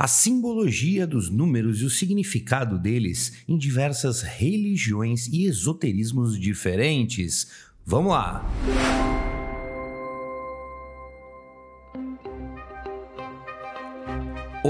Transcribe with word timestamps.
a 0.00 0.08
simbologia 0.08 1.06
dos 1.06 1.28
números 1.28 1.82
e 1.82 1.84
o 1.84 1.90
significado 1.90 2.78
deles 2.78 3.44
em 3.46 3.58
diversas 3.58 4.22
religiões 4.22 5.26
e 5.26 5.44
esoterismos 5.44 6.40
diferentes. 6.40 7.50
Vamos 7.84 8.12
lá! 8.12 9.09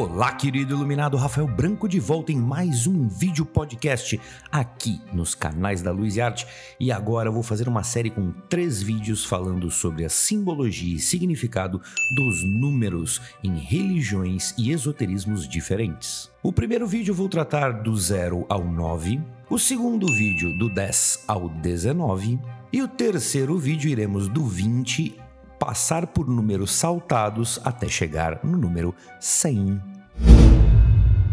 Olá, 0.01 0.33
querido 0.33 0.75
iluminado 0.75 1.19
Rafael 1.19 1.46
Branco, 1.46 1.87
de 1.87 2.01
volta 2.01 2.33
em 2.33 2.37
mais 2.37 2.87
um 2.87 3.07
vídeo 3.07 3.45
podcast 3.45 4.19
aqui 4.51 4.98
nos 5.12 5.34
canais 5.34 5.83
da 5.83 5.93
Luz 5.93 6.16
e 6.16 6.23
Arte. 6.23 6.46
E 6.80 6.91
agora 6.91 7.29
eu 7.29 7.33
vou 7.34 7.43
fazer 7.43 7.69
uma 7.69 7.83
série 7.83 8.09
com 8.09 8.33
três 8.48 8.83
vídeos 8.83 9.27
falando 9.27 9.71
sobre 9.71 10.07
a 10.07 10.09
simbologia 10.09 10.97
e 10.97 10.98
significado 10.98 11.83
dos 12.15 12.43
números 12.43 13.21
em 13.45 13.59
religiões 13.59 14.55
e 14.57 14.73
esoterismos 14.73 15.47
diferentes. 15.47 16.30
O 16.43 16.51
primeiro 16.51 16.87
vídeo 16.87 17.11
eu 17.11 17.17
vou 17.17 17.29
tratar 17.29 17.82
do 17.82 17.95
0 17.95 18.46
ao 18.48 18.65
9, 18.65 19.21
o 19.51 19.59
segundo 19.59 20.07
vídeo 20.07 20.57
do 20.57 20.71
10 20.71 21.24
ao 21.29 21.51
19 21.51 22.41
e 22.73 22.80
o 22.80 22.88
terceiro 22.88 23.59
vídeo 23.59 23.91
iremos 23.91 24.29
do 24.29 24.46
20 24.46 25.21
passar 25.60 26.07
por 26.07 26.27
números 26.27 26.73
saltados 26.73 27.60
até 27.62 27.87
chegar 27.87 28.41
no 28.43 28.57
número 28.57 28.95
100. 29.21 29.90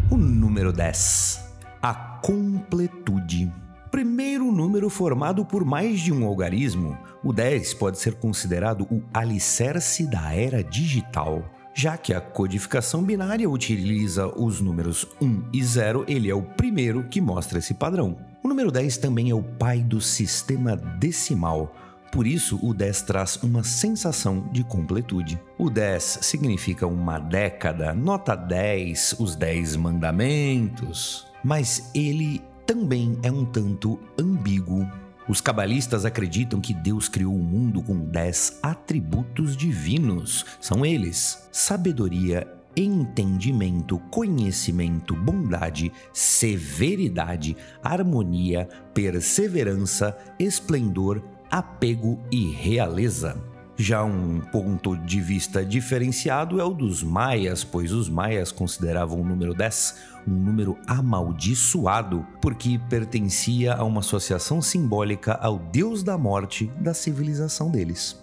O 0.10 0.18
número 0.18 0.72
10. 0.72 1.44
A 1.82 1.94
completude. 1.94 3.52
Primeiro 3.92 4.52
número 4.52 4.90
formado 4.90 5.46
por 5.46 5.64
mais 5.64 6.00
de 6.00 6.12
um 6.12 6.26
algarismo, 6.26 6.98
o 7.24 7.32
10 7.32 7.74
pode 7.76 8.00
ser 8.00 8.16
considerado 8.16 8.88
o 8.92 9.02
alicerce 9.14 10.06
da 10.06 10.34
era 10.34 10.64
digital. 10.64 11.44
Já 11.74 11.96
que 11.96 12.14
a 12.14 12.20
codificação 12.20 13.04
binária 13.04 13.50
utiliza 13.50 14.28
os 14.28 14.60
números 14.60 15.08
1 15.22 15.44
e 15.54 15.64
0, 15.64 16.06
ele 16.08 16.30
é 16.30 16.34
o 16.34 16.42
primeiro 16.42 17.04
que 17.04 17.22
mostra 17.22 17.60
esse 17.60 17.76
padrão. 17.76 18.18
O 18.44 18.48
número 18.48 18.72
10 18.72 18.98
também 18.98 19.30
é 19.30 19.36
o 19.36 19.44
pai 19.44 19.82
do 19.82 20.02
sistema 20.02 20.76
decimal, 20.76 21.76
por 22.12 22.26
isso, 22.26 22.60
o 22.62 22.74
10 22.74 23.02
traz 23.04 23.36
uma 23.44 23.64
sensação 23.64 24.48
de 24.52 24.64
completude. 24.64 25.40
O 25.58 25.70
10 25.70 26.20
significa 26.22 26.88
uma 26.88 27.20
década, 27.20 27.94
nota 27.94 28.36
10, 28.36 29.18
os 29.20 29.36
10 29.36 29.76
mandamentos, 29.76 31.28
mas 31.44 31.92
ele 31.94 32.42
também 32.66 33.18
é 33.24 33.32
um 33.32 33.46
tanto 33.46 34.00
ambíguo. 34.20 34.90
Os 35.28 35.42
cabalistas 35.42 36.06
acreditam 36.06 36.62
que 36.62 36.74
Deus 36.74 37.10
criou 37.10 37.36
o 37.36 37.44
mundo 37.44 37.82
com 37.82 38.00
10 38.00 38.60
atributos 38.64 39.58
divinos. 39.58 40.46
São 40.62 40.86
eles: 40.86 41.48
sabedoria, 41.52 42.48
entendimento, 42.76 44.00
conhecimento, 44.12 45.16
bondade, 45.16 45.92
severidade, 46.14 47.58
harmonia, 47.84 48.70
perseverança, 48.94 50.16
esplendor, 50.40 51.22
apego 51.50 52.20
e 52.32 52.52
realeza. 52.52 53.38
Já 53.80 54.04
um 54.04 54.40
ponto 54.52 54.96
de 54.98 55.22
vista 55.22 55.64
diferenciado 55.64 56.60
é 56.60 56.64
o 56.64 56.74
dos 56.74 57.04
maias, 57.04 57.64
pois 57.64 57.92
os 57.92 58.10
maias 58.10 58.52
consideravam 58.52 59.22
o 59.22 59.24
número 59.24 59.54
10 59.54 60.18
um 60.28 60.34
número 60.34 60.78
amaldiçoado, 60.86 62.26
porque 62.42 62.80
pertencia 62.90 63.74
a 63.76 63.84
uma 63.84 64.02
associação 64.02 64.62
simbólica 64.62 65.34
ao 65.34 65.58
deus 65.58 66.04
da 66.04 66.18
morte 66.18 66.70
da 66.82 66.94
civilização 66.94 67.72
deles. 67.72 68.22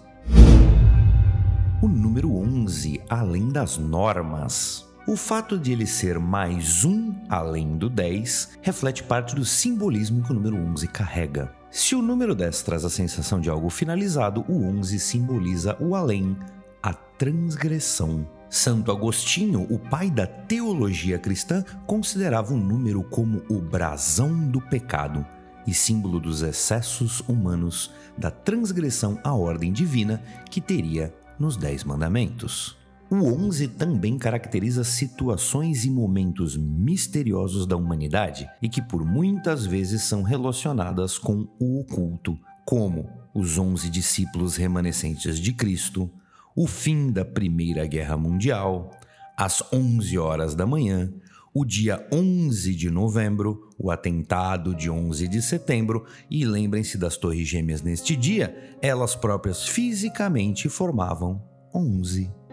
O 1.81 1.87
número 1.87 2.35
11, 2.35 3.01
além 3.09 3.49
das 3.49 3.77
normas. 3.77 4.85
O 5.07 5.15
fato 5.15 5.59
de 5.59 5.71
ele 5.71 5.85
ser 5.85 6.17
mais 6.17 6.83
um 6.83 7.13
além 7.29 7.77
do 7.77 7.91
10 7.91 8.57
reflete 8.63 9.03
parte 9.03 9.35
do 9.35 9.45
simbolismo 9.45 10.23
que 10.23 10.31
o 10.31 10.33
número 10.33 10.57
11 10.57 10.87
carrega. 10.87 11.53
Se 11.69 11.93
o 11.93 12.01
número 12.01 12.33
10 12.33 12.63
traz 12.63 12.83
a 12.83 12.89
sensação 12.89 13.39
de 13.39 13.47
algo 13.47 13.69
finalizado, 13.69 14.43
o 14.47 14.65
11 14.65 14.97
simboliza 14.97 15.77
o 15.79 15.93
além, 15.93 16.35
a 16.81 16.91
transgressão. 16.91 18.27
Santo 18.49 18.91
Agostinho, 18.91 19.67
o 19.69 19.77
pai 19.77 20.09
da 20.09 20.25
teologia 20.25 21.19
cristã, 21.19 21.63
considerava 21.85 22.55
o 22.55 22.57
número 22.57 23.03
como 23.03 23.43
o 23.47 23.61
brasão 23.61 24.35
do 24.49 24.59
pecado 24.59 25.23
e 25.67 25.73
símbolo 25.73 26.19
dos 26.19 26.41
excessos 26.41 27.19
humanos, 27.27 27.93
da 28.17 28.31
transgressão 28.31 29.19
à 29.23 29.35
ordem 29.35 29.71
divina 29.71 30.23
que 30.49 30.59
teria 30.59 31.13
nos 31.37 31.57
Dez 31.57 31.83
Mandamentos. 31.83 32.75
O 33.17 33.33
11 33.33 33.69
também 33.69 34.17
caracteriza 34.17 34.83
situações 34.83 35.85
e 35.85 35.89
momentos 35.89 36.57
misteriosos 36.57 37.65
da 37.65 37.77
humanidade 37.77 38.45
e 38.61 38.67
que 38.67 38.81
por 38.81 39.05
muitas 39.05 39.65
vezes 39.65 40.03
são 40.03 40.21
relacionadas 40.21 41.17
com 41.17 41.47
o 41.57 41.79
oculto, 41.79 42.37
como 42.65 43.09
os 43.33 43.57
11 43.57 43.89
discípulos 43.89 44.57
remanescentes 44.57 45.39
de 45.39 45.53
Cristo, 45.53 46.11
o 46.53 46.67
fim 46.67 47.09
da 47.09 47.23
Primeira 47.23 47.87
Guerra 47.87 48.17
Mundial, 48.17 48.91
às 49.37 49.63
11 49.71 50.17
horas 50.17 50.53
da 50.53 50.65
manhã, 50.65 51.09
o 51.53 51.63
dia 51.63 52.05
11 52.11 52.75
de 52.75 52.91
novembro, 52.91 53.69
o 53.79 53.91
atentado 53.91 54.75
de 54.75 54.89
11 54.89 55.29
de 55.29 55.41
setembro 55.41 56.05
e 56.29 56.43
lembrem-se 56.43 56.97
das 56.97 57.15
Torres 57.15 57.47
Gêmeas 57.47 57.81
neste 57.81 58.13
dia, 58.13 58.77
elas 58.81 59.15
próprias 59.15 59.65
fisicamente 59.65 60.67
formavam 60.67 61.41
11. 61.73 62.44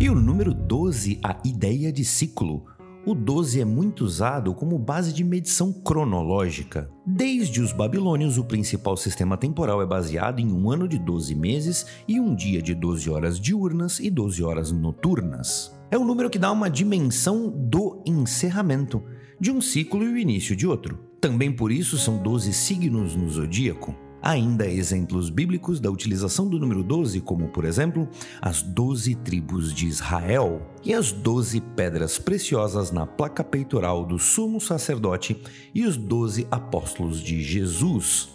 E 0.00 0.08
o 0.08 0.14
número 0.14 0.54
12, 0.54 1.20
a 1.22 1.36
ideia 1.44 1.92
de 1.92 2.04
ciclo. 2.04 2.64
O 3.06 3.14
12 3.14 3.60
é 3.60 3.64
muito 3.64 4.04
usado 4.04 4.54
como 4.54 4.78
base 4.78 5.12
de 5.12 5.24
medição 5.24 5.72
cronológica. 5.72 6.90
Desde 7.06 7.62
os 7.62 7.72
babilônios, 7.72 8.36
o 8.36 8.44
principal 8.44 8.96
sistema 8.96 9.38
temporal 9.38 9.80
é 9.80 9.86
baseado 9.86 10.38
em 10.38 10.52
um 10.52 10.70
ano 10.70 10.86
de 10.86 10.98
12 10.98 11.34
meses 11.34 11.86
e 12.06 12.20
um 12.20 12.34
dia 12.34 12.60
de 12.60 12.74
12 12.74 13.08
horas 13.08 13.40
diurnas 13.40 14.00
e 14.00 14.10
12 14.10 14.42
horas 14.42 14.70
noturnas. 14.70 15.74
É 15.90 15.96
o 15.96 16.04
número 16.04 16.28
que 16.28 16.38
dá 16.38 16.52
uma 16.52 16.68
dimensão 16.68 17.48
do 17.50 18.02
encerramento 18.06 19.02
de 19.40 19.50
um 19.50 19.60
ciclo 19.60 20.04
e 20.04 20.08
o 20.08 20.18
início 20.18 20.54
de 20.54 20.66
outro. 20.66 20.98
Também 21.20 21.50
por 21.50 21.72
isso 21.72 21.96
são 21.96 22.22
12 22.22 22.52
signos 22.52 23.16
no 23.16 23.28
zodíaco. 23.30 23.94
Há 24.22 24.30
ainda 24.30 24.66
exemplos 24.66 25.30
bíblicos 25.30 25.80
da 25.80 25.90
utilização 25.90 26.46
do 26.46 26.58
número 26.58 26.82
12, 26.82 27.20
como, 27.22 27.48
por 27.48 27.64
exemplo, 27.64 28.08
as 28.40 28.62
doze 28.62 29.14
tribos 29.14 29.72
de 29.72 29.86
Israel 29.86 30.60
e 30.84 30.92
as 30.92 31.10
doze 31.10 31.60
pedras 31.60 32.18
preciosas 32.18 32.90
na 32.90 33.06
placa 33.06 33.42
peitoral 33.42 34.04
do 34.04 34.18
sumo 34.18 34.60
sacerdote 34.60 35.40
e 35.74 35.86
os 35.86 35.96
doze 35.96 36.46
apóstolos 36.50 37.20
de 37.20 37.42
Jesus. 37.42 38.28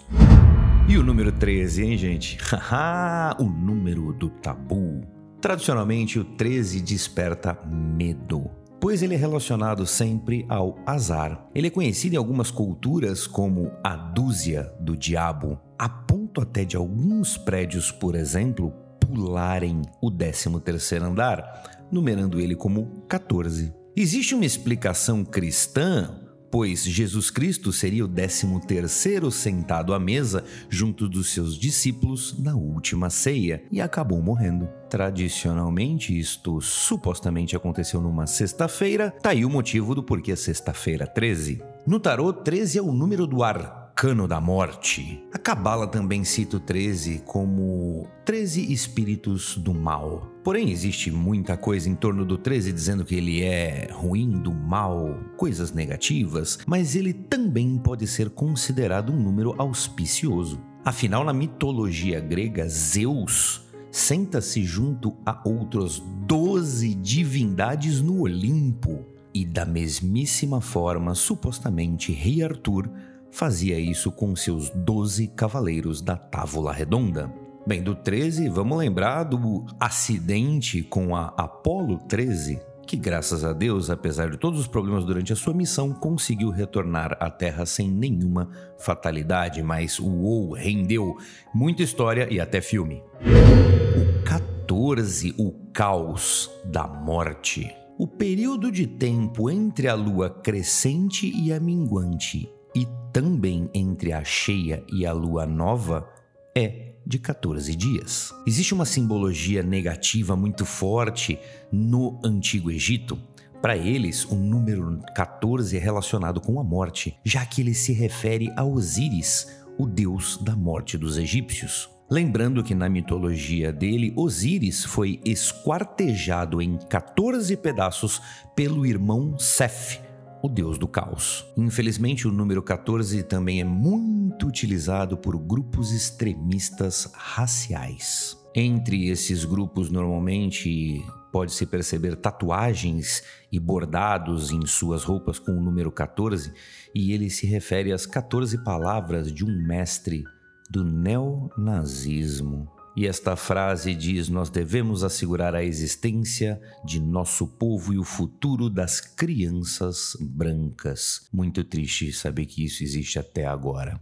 E 0.88 0.98
o 0.98 1.04
número 1.04 1.32
13, 1.32 1.84
hein, 1.84 1.98
gente? 1.98 2.38
Haha, 2.42 3.36
o 3.42 3.44
número 3.44 4.12
do 4.14 4.30
tabu. 4.30 5.02
Tradicionalmente, 5.40 6.18
o 6.18 6.24
13 6.24 6.82
desperta 6.82 7.60
medo 7.68 8.50
pois 8.86 9.02
ele 9.02 9.16
é 9.16 9.18
relacionado 9.18 9.84
sempre 9.88 10.46
ao 10.48 10.78
azar. 10.86 11.50
Ele 11.56 11.68
é 11.68 11.72
conhecido 11.72 12.14
em 12.14 12.18
algumas 12.18 12.52
culturas 12.52 13.26
como 13.26 13.72
a 13.84 13.96
dúzia 13.96 14.72
do 14.80 14.96
diabo, 14.96 15.60
a 15.78 15.90
ponto 15.90 16.42
até 16.42 16.64
de 16.64 16.76
alguns 16.76 17.38
prédios, 17.38 17.92
por 17.92 18.16
exemplo, 18.16 18.72
pularem 19.00 19.82
o 20.02 20.12
13º 20.12 21.02
andar, 21.02 21.88
numerando 21.92 22.40
ele 22.40 22.56
como 22.56 23.04
14. 23.08 23.74
Existe 23.96 24.36
uma 24.36 24.46
explicação 24.46 25.24
cristã 25.24 26.26
pois 26.56 26.86
Jesus 26.86 27.30
Cristo 27.30 27.74
seria 27.74 28.06
o 28.06 28.08
décimo 28.08 28.62
terceiro 28.62 29.30
sentado 29.30 29.94
à 29.94 30.00
mesa 30.00 30.42
junto 30.70 31.10
dos 31.10 31.34
seus 31.34 31.60
discípulos 31.60 32.34
na 32.40 32.56
última 32.56 33.10
ceia 33.10 33.62
e 33.70 33.82
acabou 33.82 34.22
morrendo. 34.22 34.70
Tradicionalmente, 34.90 36.18
isto 36.18 36.62
supostamente 36.62 37.58
aconteceu 37.58 38.00
numa 38.00 38.26
sexta-feira, 38.26 39.12
tá 39.22 39.32
aí 39.32 39.44
o 39.44 39.50
motivo 39.50 39.94
do 39.94 40.02
porquê 40.02 40.34
sexta-feira 40.34 41.06
13. 41.06 41.62
No 41.86 42.00
tarô, 42.00 42.32
13 42.32 42.78
é 42.78 42.82
o 42.82 42.94
número 42.94 43.28
do 43.28 43.44
ar 43.44 43.85
arcano 43.96 44.28
da 44.28 44.42
morte. 44.42 45.24
A 45.32 45.38
Cabala 45.38 45.88
também 45.88 46.26
cita 46.26 46.58
o 46.58 46.60
13 46.60 47.22
como 47.26 48.06
13 48.26 48.74
espíritos 48.74 49.56
do 49.56 49.74
mal. 49.74 50.30
Porém, 50.44 50.70
existe 50.70 51.10
muita 51.10 51.56
coisa 51.56 51.90
em 51.90 51.96
torno 51.96 52.26
do 52.26 52.38
13 52.38 52.74
dizendo 52.74 53.06
que 53.06 53.16
ele 53.16 53.42
é 53.42 53.88
ruim, 53.94 54.32
do 54.32 54.54
mal, 54.54 55.18
coisas 55.38 55.72
negativas, 55.72 56.60
mas 56.68 56.94
ele 56.94 57.14
também 57.14 57.78
pode 57.78 58.06
ser 58.06 58.30
considerado 58.32 59.14
um 59.14 59.18
número 59.18 59.56
auspicioso. 59.58 60.60
Afinal, 60.84 61.24
na 61.24 61.32
mitologia 61.32 62.20
grega, 62.20 62.68
Zeus 62.68 63.66
senta-se 63.90 64.62
junto 64.66 65.16
a 65.26 65.42
outras 65.46 66.04
12 66.28 66.96
divindades 66.96 68.02
no 68.02 68.24
Olimpo. 68.24 69.06
E 69.34 69.46
da 69.46 69.66
mesmíssima 69.66 70.60
forma, 70.60 71.16
supostamente, 71.16 72.12
Rei 72.12 72.44
Arthur 72.44 72.90
fazia 73.36 73.78
isso 73.78 74.14
com 74.14 74.34
seus 74.34 74.70
doze 74.70 75.28
cavaleiros 75.28 76.02
da 76.02 76.16
Távola 76.16 76.72
Redonda. 76.72 77.30
Bem, 77.68 77.84
do 77.84 77.94
13, 77.94 78.48
vamos 78.48 78.78
lembrar 78.78 79.24
do 79.24 79.66
acidente 79.78 80.82
com 80.82 81.14
a 81.14 81.34
Apollo 81.38 82.00
13. 82.08 82.62
que, 82.88 82.96
graças 82.96 83.44
a 83.44 83.52
Deus, 83.52 83.90
apesar 83.90 84.30
de 84.30 84.38
todos 84.38 84.60
os 84.60 84.68
problemas 84.68 85.04
durante 85.04 85.34
a 85.34 85.36
sua 85.36 85.54
missão, 85.54 85.92
conseguiu 85.92 86.50
retornar 86.50 87.18
à 87.20 87.30
Terra 87.30 87.66
sem 87.66 87.90
nenhuma 87.90 88.48
fatalidade. 88.78 89.62
Mas 89.62 90.00
uou, 90.00 90.54
rendeu 90.54 91.18
muita 91.54 91.84
história 91.84 92.32
e 92.32 92.40
até 92.40 92.62
filme. 92.62 93.04
O 93.20 94.24
14, 94.24 95.36
o 95.38 95.52
caos 95.74 96.50
da 96.64 96.88
morte. 96.88 97.76
O 97.98 98.08
período 98.08 98.72
de 98.72 98.86
tempo 98.86 99.50
entre 99.50 99.88
a 99.88 99.96
lua 99.96 100.30
crescente 100.30 101.32
e 101.36 101.52
a 101.52 101.60
minguante, 101.60 102.48
e 102.76 102.88
também 103.14 103.70
entre 103.74 104.12
a 104.12 104.24
cheia 104.24 104.84
e 104.92 105.06
a 105.06 105.14
lua 105.14 105.46
nova, 105.46 106.08
é 106.56 106.94
de 107.06 107.20
14 107.20 107.76
dias. 107.76 108.34
Existe 108.46 108.74
uma 108.74 108.86
simbologia 108.86 109.64
negativa 109.64 110.36
muito 110.36 110.66
forte 110.66 111.40
no 111.72 112.20
Antigo 112.24 112.72
Egito. 112.72 113.18
Para 113.62 113.78
eles, 113.78 114.26
o 114.26 114.36
número 114.36 115.00
14 115.16 115.76
é 115.76 115.80
relacionado 115.80 116.42
com 116.42 116.60
a 116.60 116.64
morte, 116.64 117.18
já 117.24 117.46
que 117.46 117.62
ele 117.62 117.74
se 117.74 117.94
refere 117.94 118.52
a 118.56 118.64
Osíris, 118.64 119.48
o 119.78 119.88
deus 119.88 120.38
da 120.38 120.56
morte 120.56 120.98
dos 120.98 121.18
egípcios. 121.18 121.90
Lembrando 122.10 122.64
que 122.64 122.76
na 122.76 122.88
mitologia 122.88 123.74
dele, 123.74 124.14
Osíris 124.16 124.84
foi 124.86 125.20
esquartejado 125.26 126.62
em 126.62 126.78
14 126.78 127.58
pedaços 127.58 128.22
pelo 128.56 128.86
irmão 128.86 129.38
Seth, 129.40 130.05
o 130.46 130.50
deus 130.50 130.78
do 130.78 130.88
caos. 130.88 131.44
Infelizmente, 131.58 132.28
o 132.28 132.32
número 132.32 132.62
14 132.62 133.24
também 133.24 133.62
é 133.62 133.64
muito 133.64 134.48
utilizado 134.48 135.18
por 135.18 135.38
grupos 135.38 135.92
extremistas 135.92 137.12
raciais. 137.14 138.38
Entre 138.54 139.10
esses 139.10 139.44
grupos, 139.44 139.90
normalmente 139.90 141.04
pode-se 141.32 141.66
perceber 141.66 142.16
tatuagens 142.16 143.24
e 143.52 143.60
bordados 143.60 144.52
em 144.52 144.66
suas 144.66 145.04
roupas 145.04 145.40
com 145.40 145.52
o 145.52 145.62
número 145.62 145.92
14, 145.92 146.54
e 146.94 147.12
ele 147.12 147.30
se 147.30 147.46
refere 147.48 147.92
às 147.92 148.06
14 148.06 148.64
palavras 148.64 149.34
de 149.34 149.44
um 149.44 149.68
mestre 149.68 150.24
do 150.70 150.84
neonazismo. 150.84 152.75
E 152.96 153.06
esta 153.06 153.36
frase 153.36 153.94
diz: 153.94 154.30
Nós 154.30 154.50
devemos 154.50 155.04
assegurar 155.04 155.54
a 155.54 155.64
existência 155.64 156.62
de 156.84 157.00
nosso 157.00 157.46
povo 157.46 157.94
e 157.94 157.98
o 157.98 158.04
futuro 158.04 158.70
das 158.70 159.02
crianças 159.02 160.16
brancas. 160.20 161.28
Muito 161.32 161.64
triste 161.64 162.14
saber 162.14 162.46
que 162.46 162.64
isso 162.64 162.84
existe 162.84 163.20
até 163.20 163.46
agora. 163.46 164.00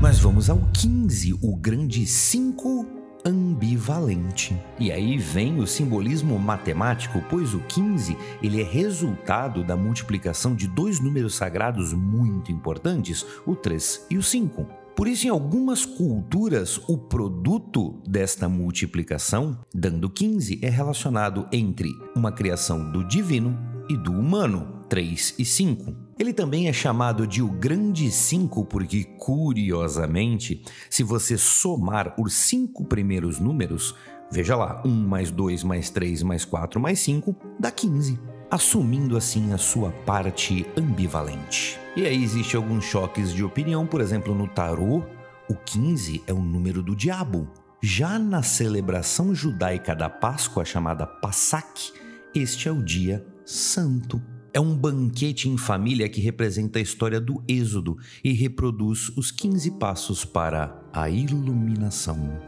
Mas 0.00 0.18
vamos 0.18 0.50
ao 0.50 0.58
15, 0.72 1.38
o 1.40 1.56
grande 1.56 2.04
5 2.04 3.02
ambivalente. 3.24 4.60
E 4.80 4.90
aí 4.90 5.16
vem 5.16 5.60
o 5.60 5.66
simbolismo 5.66 6.36
matemático, 6.40 7.22
pois 7.30 7.54
o 7.54 7.60
15 7.60 8.16
ele 8.42 8.60
é 8.60 8.64
resultado 8.64 9.62
da 9.62 9.76
multiplicação 9.76 10.56
de 10.56 10.66
dois 10.66 10.98
números 10.98 11.36
sagrados 11.36 11.92
muito 11.92 12.50
importantes, 12.50 13.24
o 13.46 13.54
3 13.54 14.06
e 14.10 14.18
o 14.18 14.22
5. 14.24 14.81
Por 14.94 15.08
isso, 15.08 15.26
em 15.26 15.30
algumas 15.30 15.86
culturas, 15.86 16.78
o 16.86 16.98
produto 16.98 18.00
desta 18.06 18.48
multiplicação, 18.48 19.58
dando 19.74 20.10
15, 20.10 20.60
é 20.62 20.68
relacionado 20.68 21.48
entre 21.50 21.90
uma 22.14 22.30
criação 22.30 22.92
do 22.92 23.02
divino 23.02 23.58
e 23.88 23.96
do 23.96 24.12
humano, 24.12 24.82
3 24.90 25.36
e 25.38 25.44
5. 25.46 25.94
Ele 26.18 26.32
também 26.34 26.68
é 26.68 26.72
chamado 26.72 27.26
de 27.26 27.42
o 27.42 27.48
Grande 27.48 28.10
5 28.10 28.66
porque, 28.66 29.04
curiosamente, 29.18 30.62
se 30.90 31.02
você 31.02 31.38
somar 31.38 32.14
os 32.20 32.34
cinco 32.34 32.84
primeiros 32.84 33.40
números, 33.40 33.94
veja 34.30 34.54
lá, 34.54 34.82
1 34.84 34.90
mais 34.90 35.30
2 35.30 35.64
mais 35.64 35.88
3 35.88 36.22
mais 36.22 36.44
4 36.44 36.78
mais 36.78 37.00
5 37.00 37.34
dá 37.58 37.70
15 37.70 38.20
assumindo 38.52 39.16
assim 39.16 39.54
a 39.54 39.58
sua 39.58 39.90
parte 39.90 40.66
ambivalente. 40.76 41.80
E 41.96 42.04
aí 42.04 42.22
existe 42.22 42.54
alguns 42.54 42.84
choques 42.84 43.32
de 43.32 43.42
opinião, 43.42 43.86
por 43.86 44.02
exemplo, 44.02 44.34
no 44.34 44.46
tarô, 44.46 45.02
o 45.48 45.54
15 45.54 46.22
é 46.26 46.34
o 46.34 46.42
número 46.42 46.82
do 46.82 46.94
diabo. 46.94 47.48
Já 47.82 48.18
na 48.18 48.42
celebração 48.42 49.34
judaica 49.34 49.96
da 49.96 50.10
Páscoa, 50.10 50.66
chamada 50.66 51.06
Passak, 51.06 51.94
este 52.34 52.68
é 52.68 52.72
o 52.72 52.82
dia 52.82 53.24
santo. 53.46 54.22
É 54.52 54.60
um 54.60 54.76
banquete 54.76 55.48
em 55.48 55.56
família 55.56 56.06
que 56.06 56.20
representa 56.20 56.78
a 56.78 56.82
história 56.82 57.18
do 57.18 57.42
Êxodo 57.48 57.96
e 58.22 58.34
reproduz 58.34 59.10
os 59.16 59.30
15 59.30 59.78
passos 59.78 60.26
para 60.26 60.78
a 60.92 61.08
iluminação. 61.08 62.38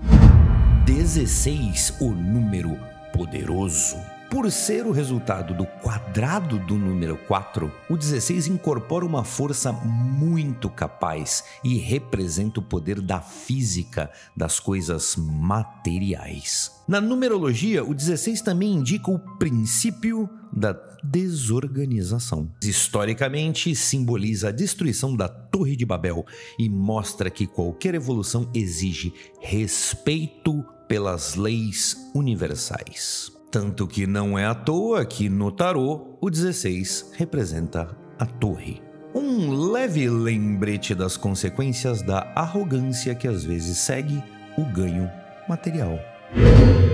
16, 0.84 1.94
o 1.98 2.10
número 2.10 2.78
poderoso. 3.10 3.96
Por 4.34 4.50
ser 4.50 4.84
o 4.84 4.90
resultado 4.90 5.54
do 5.54 5.64
quadrado 5.64 6.58
do 6.58 6.74
número 6.74 7.16
4, 7.16 7.70
o 7.88 7.96
16 7.96 8.48
incorpora 8.48 9.06
uma 9.06 9.22
força 9.22 9.70
muito 9.70 10.68
capaz 10.68 11.44
e 11.62 11.76
representa 11.76 12.58
o 12.58 12.62
poder 12.62 13.00
da 13.00 13.20
física 13.20 14.10
das 14.36 14.58
coisas 14.58 15.14
materiais. 15.16 16.72
Na 16.88 17.00
numerologia, 17.00 17.84
o 17.84 17.94
16 17.94 18.40
também 18.42 18.74
indica 18.74 19.08
o 19.08 19.20
princípio 19.38 20.28
da 20.52 20.72
desorganização. 21.04 22.50
Historicamente, 22.60 23.72
simboliza 23.76 24.48
a 24.48 24.52
destruição 24.52 25.14
da 25.14 25.28
Torre 25.28 25.76
de 25.76 25.86
Babel 25.86 26.26
e 26.58 26.68
mostra 26.68 27.30
que 27.30 27.46
qualquer 27.46 27.94
evolução 27.94 28.50
exige 28.52 29.14
respeito 29.40 30.64
pelas 30.88 31.36
leis 31.36 31.96
universais. 32.12 33.32
Tanto 33.54 33.86
que 33.86 34.04
não 34.04 34.36
é 34.36 34.44
à 34.44 34.52
toa 34.52 35.06
que 35.06 35.28
no 35.28 35.52
tarô 35.52 36.16
o 36.20 36.28
16 36.28 37.12
representa 37.12 37.96
a 38.18 38.26
torre. 38.26 38.82
Um 39.14 39.70
leve 39.70 40.10
lembrete 40.10 40.92
das 40.92 41.16
consequências 41.16 42.02
da 42.02 42.32
arrogância 42.34 43.14
que 43.14 43.28
às 43.28 43.44
vezes 43.44 43.78
segue 43.78 44.20
o 44.58 44.64
ganho 44.64 45.08
material. 45.48 45.96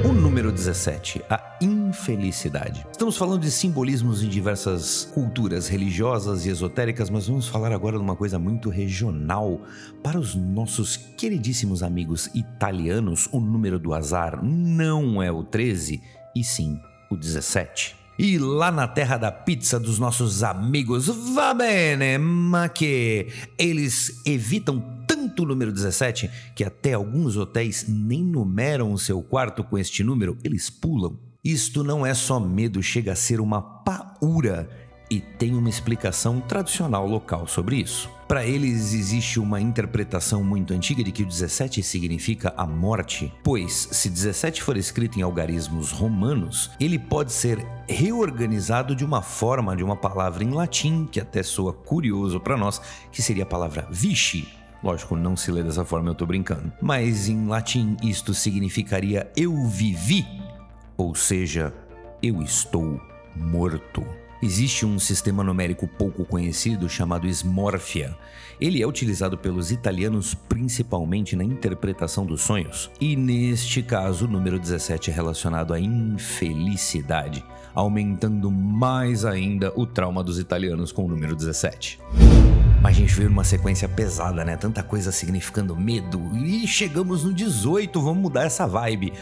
O 0.04 0.12
número 0.12 0.52
17, 0.52 1.22
a 1.30 1.56
infelicidade. 1.62 2.86
Estamos 2.92 3.16
falando 3.16 3.40
de 3.40 3.50
simbolismos 3.50 4.22
em 4.22 4.28
diversas 4.28 5.06
culturas 5.14 5.66
religiosas 5.66 6.44
e 6.44 6.50
esotéricas, 6.50 7.08
mas 7.08 7.26
vamos 7.26 7.48
falar 7.48 7.72
agora 7.72 7.96
de 7.96 8.02
uma 8.02 8.16
coisa 8.16 8.38
muito 8.38 8.68
regional. 8.68 9.62
Para 10.02 10.18
os 10.18 10.34
nossos 10.34 10.98
queridíssimos 10.98 11.82
amigos 11.82 12.28
italianos, 12.34 13.30
o 13.32 13.40
número 13.40 13.78
do 13.78 13.94
azar 13.94 14.44
não 14.44 15.22
é 15.22 15.32
o 15.32 15.42
13, 15.42 16.02
e 16.34 16.44
sim 16.44 16.78
o 17.10 17.16
17. 17.16 17.96
E 18.18 18.38
lá 18.38 18.70
na 18.70 18.86
terra 18.86 19.16
da 19.16 19.32
pizza 19.32 19.80
dos 19.80 19.98
nossos 19.98 20.42
amigos, 20.42 21.06
va 21.34 21.54
bene, 21.54 22.18
ma 22.18 22.68
que 22.68 23.28
eles 23.58 24.20
evitam 24.26 24.78
tanto 25.06 25.42
o 25.42 25.46
número 25.46 25.72
17 25.72 26.30
que 26.54 26.62
até 26.62 26.92
alguns 26.92 27.36
hotéis 27.36 27.86
nem 27.88 28.22
numeram 28.22 28.92
o 28.92 28.98
seu 28.98 29.22
quarto 29.22 29.64
com 29.64 29.78
este 29.78 30.04
número, 30.04 30.36
eles 30.44 30.68
pulam. 30.68 31.18
Isto 31.42 31.82
não 31.82 32.04
é 32.04 32.12
só 32.12 32.38
medo, 32.38 32.82
chega 32.82 33.12
a 33.12 33.16
ser 33.16 33.40
uma 33.40 33.62
paura 33.62 34.68
e 35.10 35.20
tem 35.20 35.54
uma 35.54 35.68
explicação 35.68 36.40
tradicional 36.40 37.06
local 37.06 37.48
sobre 37.48 37.76
isso. 37.76 38.08
Para 38.28 38.46
eles 38.46 38.94
existe 38.94 39.40
uma 39.40 39.60
interpretação 39.60 40.44
muito 40.44 40.72
antiga 40.72 41.02
de 41.02 41.10
que 41.10 41.24
o 41.24 41.26
17 41.26 41.82
significa 41.82 42.54
a 42.56 42.64
morte, 42.64 43.32
pois 43.42 43.88
se 43.90 44.08
17 44.08 44.62
for 44.62 44.76
escrito 44.76 45.18
em 45.18 45.22
algarismos 45.22 45.90
romanos, 45.90 46.70
ele 46.78 46.98
pode 46.98 47.32
ser 47.32 47.66
reorganizado 47.88 48.94
de 48.94 49.04
uma 49.04 49.20
forma 49.20 49.76
de 49.76 49.82
uma 49.82 49.96
palavra 49.96 50.44
em 50.44 50.52
latim 50.52 51.08
que 51.10 51.20
até 51.20 51.42
soa 51.42 51.72
curioso 51.72 52.38
para 52.38 52.56
nós, 52.56 52.80
que 53.10 53.20
seria 53.20 53.42
a 53.42 53.46
palavra 53.46 53.88
vici, 53.90 54.46
Lógico, 54.82 55.14
não 55.14 55.36
se 55.36 55.52
lê 55.52 55.62
dessa 55.62 55.84
forma, 55.84 56.08
eu 56.08 56.14
tô 56.14 56.24
brincando. 56.24 56.72
Mas 56.80 57.28
em 57.28 57.46
latim 57.46 57.96
isto 58.02 58.32
significaria 58.32 59.30
eu 59.36 59.66
vivi, 59.66 60.26
ou 60.96 61.14
seja, 61.14 61.72
eu 62.22 62.40
estou 62.42 62.98
morto. 63.36 64.02
Existe 64.42 64.86
um 64.86 64.98
sistema 64.98 65.44
numérico 65.44 65.86
pouco 65.86 66.24
conhecido 66.24 66.88
chamado 66.88 67.28
Smorfia. 67.28 68.16
Ele 68.58 68.82
é 68.82 68.86
utilizado 68.86 69.36
pelos 69.36 69.70
italianos 69.70 70.32
principalmente 70.32 71.36
na 71.36 71.44
interpretação 71.44 72.24
dos 72.24 72.40
sonhos. 72.40 72.90
E 72.98 73.16
neste 73.16 73.82
caso, 73.82 74.24
o 74.24 74.28
número 74.28 74.58
17 74.58 75.10
é 75.10 75.14
relacionado 75.14 75.74
à 75.74 75.80
infelicidade, 75.80 77.44
aumentando 77.74 78.50
mais 78.50 79.26
ainda 79.26 79.72
o 79.76 79.84
trauma 79.86 80.24
dos 80.24 80.38
italianos 80.38 80.90
com 80.90 81.04
o 81.04 81.08
número 81.08 81.36
17. 81.36 82.00
Mas 82.82 82.96
a 82.96 82.98
gente 82.98 83.14
veio 83.14 83.28
numa 83.28 83.44
sequência 83.44 83.86
pesada, 83.86 84.42
né? 84.42 84.56
Tanta 84.56 84.82
coisa 84.82 85.12
significando 85.12 85.76
medo. 85.76 86.18
E 86.34 86.66
chegamos 86.66 87.24
no 87.24 87.32
18, 87.34 88.00
vamos 88.00 88.22
mudar 88.22 88.44
essa 88.44 88.66
vibe. 88.66 89.12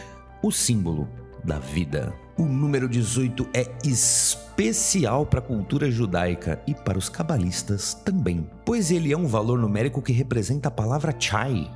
O 0.40 0.52
símbolo 0.52 1.08
da 1.42 1.58
vida. 1.58 2.14
O 2.38 2.44
número 2.44 2.88
18 2.88 3.48
é 3.52 3.66
especial 3.82 5.26
para 5.26 5.40
a 5.40 5.42
cultura 5.42 5.90
judaica 5.90 6.62
e 6.68 6.72
para 6.72 6.96
os 6.96 7.08
cabalistas 7.08 7.94
também, 7.94 8.48
pois 8.64 8.92
ele 8.92 9.12
é 9.12 9.18
um 9.18 9.26
valor 9.26 9.58
numérico 9.58 10.00
que 10.00 10.12
representa 10.12 10.68
a 10.68 10.70
palavra 10.70 11.12
chai, 11.18 11.68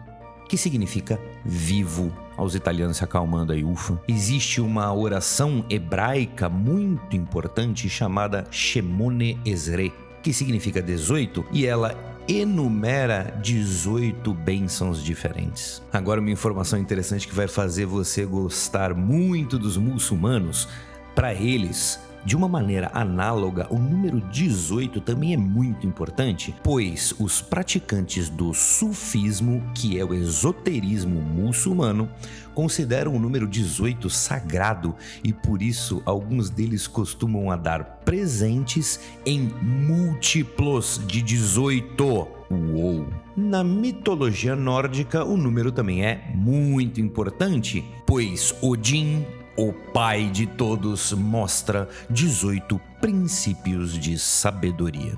que 0.48 0.56
significa 0.56 1.20
vivo. 1.44 2.16
Aos 2.36 2.54
italianos 2.54 2.98
se 2.98 3.02
acalmando 3.02 3.52
aí, 3.52 3.64
ufa. 3.64 4.00
Existe 4.06 4.60
uma 4.60 4.94
oração 4.94 5.64
hebraica 5.68 6.48
muito 6.48 7.16
importante 7.16 7.88
chamada 7.88 8.46
Shemone 8.48 9.40
Ezre, 9.44 9.92
que 10.22 10.32
significa 10.32 10.80
18, 10.80 11.44
e 11.50 11.66
ela 11.66 12.11
enumera 12.28 13.34
18 13.42 14.32
bênçãos 14.32 15.02
diferentes. 15.02 15.82
Agora, 15.92 16.20
uma 16.20 16.30
informação 16.30 16.78
interessante 16.78 17.26
que 17.26 17.34
vai 17.34 17.48
fazer 17.48 17.86
você 17.86 18.24
gostar 18.24 18.94
muito 18.94 19.58
dos 19.58 19.76
muçulmanos. 19.76 20.68
Para 21.14 21.34
eles, 21.34 21.98
de 22.24 22.36
uma 22.36 22.48
maneira 22.48 22.90
análoga, 22.94 23.66
o 23.70 23.78
número 23.78 24.20
18 24.20 25.00
também 25.00 25.34
é 25.34 25.36
muito 25.36 25.86
importante, 25.86 26.54
pois 26.62 27.14
os 27.18 27.40
praticantes 27.40 28.28
do 28.28 28.54
sufismo, 28.54 29.62
que 29.74 29.98
é 29.98 30.04
o 30.04 30.14
esoterismo 30.14 31.20
muçulmano, 31.20 32.08
consideram 32.54 33.14
o 33.14 33.18
número 33.18 33.48
18 33.48 34.08
sagrado 34.08 34.94
e 35.24 35.32
por 35.32 35.62
isso 35.62 36.02
alguns 36.04 36.50
deles 36.50 36.86
costumam 36.86 37.50
a 37.50 37.56
dar 37.56 38.00
presentes 38.04 39.00
em 39.26 39.50
múltiplos 39.62 41.00
de 41.06 41.22
18. 41.22 42.28
Uou! 42.50 43.06
Na 43.36 43.64
mitologia 43.64 44.54
nórdica, 44.54 45.24
o 45.24 45.36
número 45.36 45.72
também 45.72 46.04
é 46.04 46.30
muito 46.34 47.00
importante, 47.00 47.82
pois 48.06 48.54
Odin 48.60 49.24
o 49.56 49.72
Pai 49.72 50.30
de 50.30 50.46
todos 50.46 51.12
mostra 51.12 51.88
18 52.08 52.80
princípios 53.00 53.98
de 53.98 54.18
sabedoria. 54.18 55.16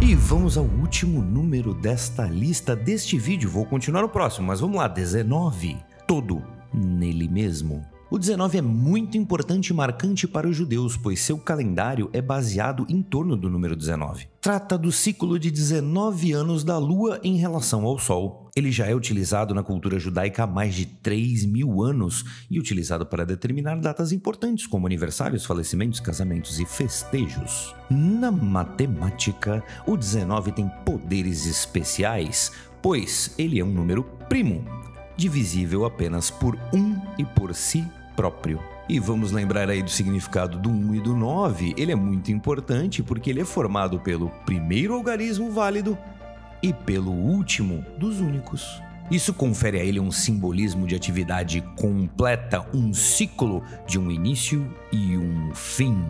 E 0.00 0.14
vamos 0.14 0.58
ao 0.58 0.64
último 0.64 1.22
número 1.22 1.72
desta 1.72 2.26
lista 2.26 2.74
deste 2.74 3.18
vídeo. 3.18 3.48
Vou 3.48 3.64
continuar 3.64 4.02
no 4.02 4.08
próximo, 4.08 4.48
mas 4.48 4.60
vamos 4.60 4.76
lá, 4.76 4.88
19. 4.88 5.76
Todo 6.06 6.42
nele 6.74 7.28
mesmo. 7.28 7.91
O 8.12 8.18
19 8.18 8.58
é 8.58 8.60
muito 8.60 9.16
importante 9.16 9.68
e 9.68 9.72
marcante 9.72 10.28
para 10.28 10.46
os 10.46 10.54
judeus, 10.54 10.98
pois 10.98 11.18
seu 11.18 11.38
calendário 11.38 12.10
é 12.12 12.20
baseado 12.20 12.84
em 12.86 13.00
torno 13.00 13.38
do 13.38 13.48
número 13.48 13.74
19. 13.74 14.28
Trata 14.38 14.76
do 14.76 14.92
ciclo 14.92 15.38
de 15.38 15.50
19 15.50 16.30
anos 16.32 16.62
da 16.62 16.76
Lua 16.76 17.18
em 17.24 17.38
relação 17.38 17.86
ao 17.86 17.98
Sol. 17.98 18.50
Ele 18.54 18.70
já 18.70 18.86
é 18.86 18.94
utilizado 18.94 19.54
na 19.54 19.62
cultura 19.62 19.98
judaica 19.98 20.42
há 20.42 20.46
mais 20.46 20.74
de 20.74 20.84
3 20.84 21.46
mil 21.46 21.82
anos 21.82 22.22
e 22.50 22.60
utilizado 22.60 23.06
para 23.06 23.24
determinar 23.24 23.80
datas 23.80 24.12
importantes 24.12 24.66
como 24.66 24.86
aniversários, 24.86 25.46
falecimentos, 25.46 25.98
casamentos 25.98 26.60
e 26.60 26.66
festejos. 26.66 27.74
Na 27.88 28.30
matemática, 28.30 29.64
o 29.86 29.96
19 29.96 30.52
tem 30.52 30.70
poderes 30.84 31.46
especiais, 31.46 32.52
pois 32.82 33.34
ele 33.38 33.58
é 33.58 33.64
um 33.64 33.72
número 33.72 34.04
primo, 34.28 34.62
divisível 35.16 35.86
apenas 35.86 36.30
por 36.30 36.58
1 36.74 37.00
e 37.16 37.24
por 37.24 37.54
si 37.54 37.82
próprio. 38.16 38.60
E 38.88 38.98
vamos 38.98 39.32
lembrar 39.32 39.70
aí 39.70 39.82
do 39.82 39.90
significado 39.90 40.58
do 40.58 40.68
1 40.68 40.94
e 40.96 41.00
do 41.00 41.14
9. 41.16 41.74
Ele 41.76 41.92
é 41.92 41.94
muito 41.94 42.30
importante 42.32 43.02
porque 43.02 43.30
ele 43.30 43.40
é 43.40 43.44
formado 43.44 43.98
pelo 44.00 44.28
primeiro 44.44 44.94
algarismo 44.94 45.50
válido 45.50 45.96
e 46.62 46.72
pelo 46.72 47.12
último 47.12 47.84
dos 47.98 48.20
únicos. 48.20 48.82
Isso 49.10 49.34
confere 49.34 49.78
a 49.78 49.84
ele 49.84 50.00
um 50.00 50.10
simbolismo 50.10 50.86
de 50.86 50.94
atividade 50.94 51.60
completa, 51.76 52.66
um 52.72 52.94
ciclo 52.94 53.62
de 53.86 53.98
um 53.98 54.10
início 54.10 54.66
e 54.90 55.16
um 55.16 55.54
fim. 55.54 56.02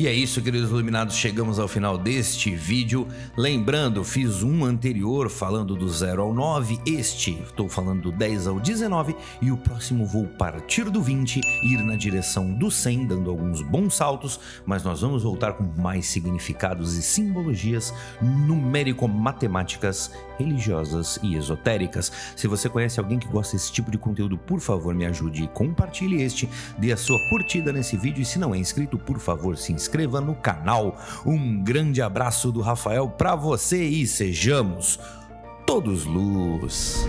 E 0.00 0.08
é 0.08 0.14
isso, 0.14 0.40
queridos 0.40 0.70
iluminados, 0.70 1.14
chegamos 1.14 1.58
ao 1.58 1.68
final 1.68 1.98
deste 1.98 2.54
vídeo. 2.54 3.06
Lembrando, 3.36 4.02
fiz 4.02 4.42
um 4.42 4.64
anterior 4.64 5.28
falando 5.28 5.76
do 5.76 5.86
0 5.90 6.22
ao 6.22 6.32
9, 6.32 6.80
este 6.86 7.38
estou 7.42 7.68
falando 7.68 8.04
do 8.04 8.12
10 8.12 8.46
ao 8.46 8.58
19 8.58 9.14
e 9.42 9.52
o 9.52 9.58
próximo 9.58 10.06
vou 10.06 10.26
partir 10.26 10.88
do 10.88 11.02
20 11.02 11.42
e 11.42 11.74
ir 11.74 11.84
na 11.84 11.96
direção 11.96 12.50
do 12.54 12.70
100, 12.70 13.08
dando 13.08 13.28
alguns 13.28 13.60
bons 13.60 13.94
saltos, 13.94 14.40
mas 14.64 14.82
nós 14.82 15.02
vamos 15.02 15.22
voltar 15.22 15.52
com 15.52 15.64
mais 15.78 16.06
significados 16.06 16.96
e 16.96 17.02
simbologias 17.02 17.92
numérico-matemáticas, 18.22 20.12
religiosas 20.38 21.20
e 21.22 21.34
esotéricas. 21.34 22.10
Se 22.34 22.48
você 22.48 22.70
conhece 22.70 22.98
alguém 22.98 23.18
que 23.18 23.28
gosta 23.28 23.54
desse 23.54 23.70
tipo 23.70 23.90
de 23.90 23.98
conteúdo, 23.98 24.38
por 24.38 24.60
favor, 24.60 24.94
me 24.94 25.04
ajude 25.04 25.42
e 25.42 25.48
compartilhe 25.48 26.22
este, 26.22 26.48
dê 26.78 26.90
a 26.90 26.96
sua 26.96 27.18
curtida 27.28 27.70
nesse 27.70 27.98
vídeo 27.98 28.22
e 28.22 28.24
se 28.24 28.38
não 28.38 28.54
é 28.54 28.58
inscrito, 28.58 28.96
por 28.96 29.18
favor, 29.18 29.58
se 29.58 29.74
inscreva 29.74 29.89
inscreva 29.90 30.20
no 30.20 30.36
canal. 30.36 30.96
Um 31.26 31.60
grande 31.60 32.00
abraço 32.00 32.52
do 32.52 32.60
Rafael 32.60 33.08
para 33.08 33.34
você 33.34 33.82
e 33.82 34.06
sejamos 34.06 35.00
todos 35.66 36.04
luz. 36.04 37.04